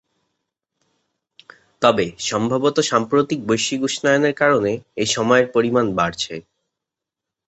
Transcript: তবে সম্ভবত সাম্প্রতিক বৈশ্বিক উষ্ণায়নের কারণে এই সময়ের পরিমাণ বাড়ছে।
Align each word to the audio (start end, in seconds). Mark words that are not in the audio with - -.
তবে 1.81 2.05
সম্ভবত 2.29 2.77
সাম্প্রতিক 2.89 3.39
বৈশ্বিক 3.47 3.81
উষ্ণায়নের 3.83 4.35
কারণে 4.41 4.71
এই 4.97 5.09
সময়ের 5.15 5.47
পরিমাণ 5.55 5.85
বাড়ছে। 5.97 6.35